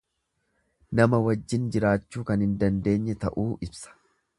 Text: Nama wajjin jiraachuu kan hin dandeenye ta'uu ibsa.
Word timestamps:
Nama 1.01 1.19
wajjin 1.27 1.69
jiraachuu 1.77 2.27
kan 2.31 2.45
hin 2.47 2.57
dandeenye 2.65 3.19
ta'uu 3.27 3.51
ibsa. 3.71 3.99